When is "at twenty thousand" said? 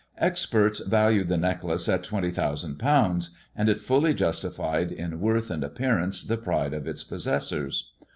1.87-2.77